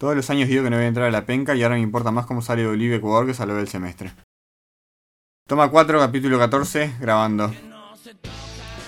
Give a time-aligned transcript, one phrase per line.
[0.00, 1.82] Todos los años digo que no voy a entrar a la penca y ahora me
[1.82, 4.10] importa más cómo sale Olive Ecuador que salió del semestre.
[5.46, 7.52] Toma 4, capítulo 14, grabando.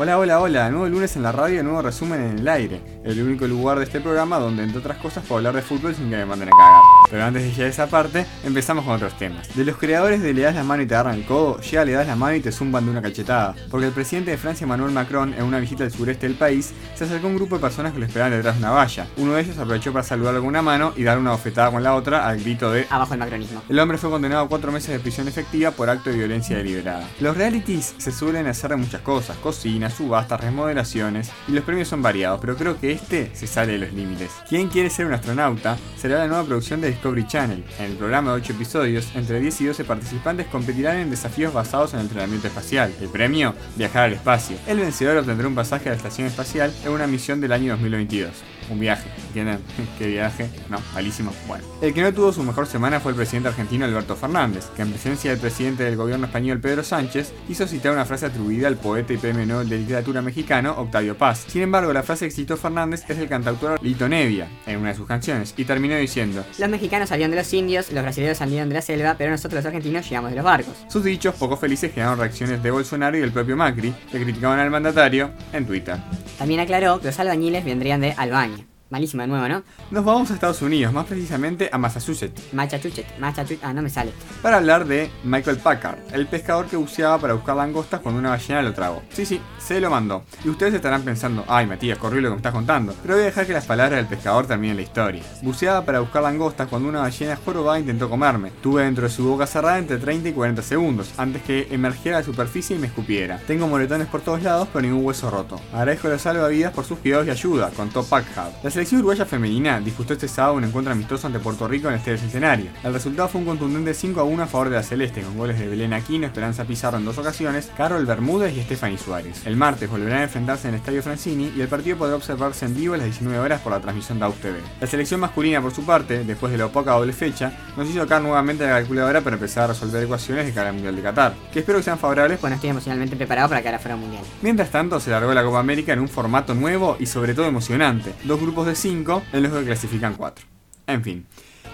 [0.00, 3.48] Hola, hola, hola, nuevo lunes en la radio, nuevo resumen en el aire, el único
[3.48, 6.24] lugar de este programa donde entre otras cosas puedo hablar de fútbol sin que me
[6.24, 6.82] manden a cagar.
[7.10, 9.52] Pero antes de llegar a esa parte, empezamos con otros temas.
[9.56, 11.94] De los creadores de Le das la mano y te agarran el codo, llega Le
[11.94, 14.92] das la mano y te zumban de una cachetada, porque el presidente de Francia Emmanuel
[14.92, 17.92] Macron, en una visita al sureste del país, se acercó a un grupo de personas
[17.92, 19.08] que lo esperaban detrás de una valla.
[19.16, 21.96] Uno de ellos aprovechó para saludarlo con una mano y dar una bofetada con la
[21.96, 23.64] otra al grito de Abajo el macronismo.
[23.68, 27.04] el hombre fue condenado a cuatro meses de prisión efectiva por acto de violencia deliberada.
[27.18, 32.02] Los realities se suelen hacer de muchas cosas, cocina, subastas, remodelaciones, y los premios son
[32.02, 34.30] variados, pero creo que este se sale de los límites.
[34.48, 35.76] ¿Quién quiere ser un astronauta?
[35.96, 37.64] Será la nueva producción de Discovery Channel.
[37.78, 41.92] En el programa de 8 episodios, entre 10 y 12 participantes competirán en desafíos basados
[41.92, 42.92] en el entrenamiento espacial.
[43.00, 44.56] El premio, viajar al espacio.
[44.66, 48.32] El vencedor obtendrá un pasaje a la estación espacial en una misión del año 2022
[48.70, 49.60] un viaje, ¿entienden?
[49.98, 50.48] ¿Qué viaje?
[50.68, 51.32] No, malísimo.
[51.46, 51.64] Bueno.
[51.80, 54.90] El que no tuvo su mejor semana fue el presidente argentino Alberto Fernández, que en
[54.90, 59.12] presencia del presidente del gobierno español Pedro Sánchez hizo citar una frase atribuida al poeta
[59.12, 61.44] y premio Nobel de literatura mexicano Octavio Paz.
[61.48, 64.94] Sin embargo, la frase que citó Fernández es del cantautor Lito Nevia en una de
[64.94, 68.74] sus canciones y terminó diciendo: Los mexicanos salieron de los indios, los brasileños salieron de
[68.74, 70.74] la selva, pero nosotros los argentinos llegamos de los barcos.
[70.88, 74.70] Sus dichos poco felices generaron reacciones de Bolsonaro y del propio Macri, que criticaban al
[74.70, 75.96] mandatario en Twitter.
[76.38, 78.67] También aclaró que los albañiles vendrían de Albania.
[78.90, 79.62] Malísimo de nuevo, ¿no?
[79.90, 82.52] Nos vamos a Estados Unidos, más precisamente a Massachusetts.
[82.52, 84.12] Massachusetts, Massachusetts, ah, no me sale.
[84.42, 88.62] para hablar de Michael Packard, el pescador que buceaba para buscar langostas cuando una ballena
[88.62, 89.02] lo tragó.
[89.12, 90.22] Sí, sí, se lo mandó.
[90.44, 92.94] Y ustedes estarán pensando, ay Matías, corrió lo que me estás contando.
[93.02, 95.22] Pero voy a dejar que las palabras del pescador terminen la historia.
[95.42, 98.52] Buceaba para buscar langostas cuando una ballena jorobada intentó comerme.
[98.62, 102.20] Tuve dentro de su boca cerrada entre 30 y 40 segundos, antes que emergiera a
[102.20, 103.38] la superficie y me escupiera.
[103.46, 105.60] Tengo moretones por todos lados, pero ningún hueso roto.
[105.74, 108.52] Agradezco a los salvavidas por sus cuidados y ayuda, contó Packard.
[108.78, 112.18] Selección uruguaya femenina disputó este sábado un encuentro amistoso ante Puerto Rico en el Estadio
[112.18, 112.70] Centenario.
[112.84, 115.58] El resultado fue un contundente 5 a 1 a favor de la Celeste, con goles
[115.58, 119.44] de Belén Aquino, Esperanza Pizarro en dos ocasiones, Carol Bermúdez y Stephanie Suárez.
[119.46, 122.76] El martes volverán a enfrentarse en el Estadio Francini y el partido podrá observarse en
[122.76, 124.58] vivo a las 19 horas por la transmisión de AUS TV.
[124.80, 128.22] La selección masculina, por su parte, después de la poca doble fecha, nos hizo sacar
[128.22, 131.58] nuevamente la calculadora para empezar a resolver ecuaciones de cara al Mundial de Qatar, que
[131.58, 134.22] espero que sean favorables Bueno, estoy emocionalmente preparado para que ahora fuera un mundial.
[134.40, 138.14] Mientras tanto, se largó la Copa América en un formato nuevo y sobre todo emocionante.
[138.22, 140.44] Dos grupos de cinco en los que clasifican cuatro.
[140.86, 141.26] En fin.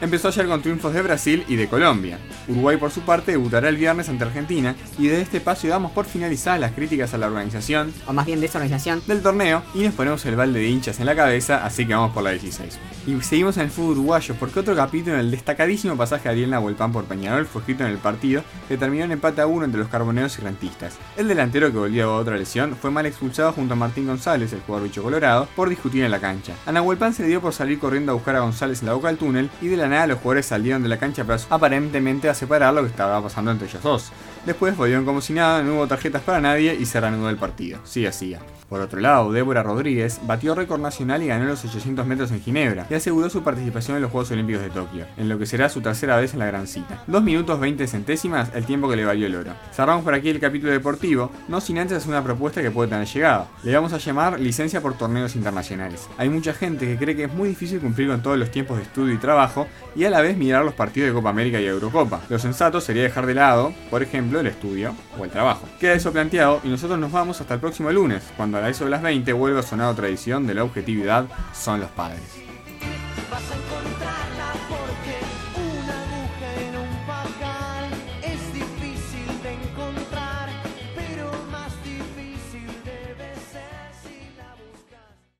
[0.00, 2.18] Empezó ayer con triunfos de Brasil y de Colombia.
[2.48, 6.06] Uruguay por su parte debutará el viernes ante Argentina y desde este espacio damos por
[6.06, 9.02] finalizadas las críticas a la organización O más bien de esa organización.
[9.06, 12.12] del torneo y nos ponemos el balde de hinchas en la cabeza, así que vamos
[12.12, 12.78] por la 16.
[13.06, 16.50] Y seguimos en el fútbol uruguayo porque otro capítulo en el destacadísimo pasaje de Ariel
[16.50, 19.80] Nahuelpan por Peñarol fue escrito en el partido que terminó en empate a uno entre
[19.80, 20.96] los carboneros y rentistas.
[21.16, 24.60] El delantero que volvía a otra lesión fue mal expulsado junto a Martín González, el
[24.60, 26.52] jugador bicho colorado, por discutir en la cancha.
[26.66, 29.08] A Nahuelpan se le dio por salir corriendo a buscar a González en la boca
[29.08, 32.34] del túnel y de la nada los jugadores salieron de la cancha para aparentemente a
[32.34, 34.12] separar lo que estaba pasando entre ellos dos.
[34.46, 37.78] Después volvieron como si nada, no hubo tarjetas para nadie y se reanudó el partido.
[37.84, 38.40] Sí, hacía.
[38.70, 42.86] Por otro lado, Débora Rodríguez batió récord nacional y ganó los 800 metros en Ginebra
[42.88, 45.80] y aseguró su participación en los Juegos Olímpicos de Tokio, en lo que será su
[45.80, 47.02] tercera vez en la gran cita.
[47.08, 49.54] 2 minutos 20 centésimas, el tiempo que le valió el oro.
[49.74, 53.08] Cerramos por aquí el capítulo deportivo, no sin antes hacer una propuesta que puede tener
[53.08, 53.48] llegada.
[53.64, 56.08] Le vamos a llamar licencia por torneos internacionales.
[56.16, 58.84] Hay mucha gente que cree que es muy difícil cumplir con todos los tiempos de
[58.84, 62.20] estudio y trabajo y a la vez mirar los partidos de Copa América y Eurocopa.
[62.28, 65.68] Lo sensato sería dejar de lado, por ejemplo, el estudio o el trabajo.
[65.78, 68.90] Queda eso planteado y nosotros nos vamos hasta el próximo lunes, cuando a eso de
[68.90, 72.49] las 20 vuelve a sonar otra edición de la objetividad son los padres.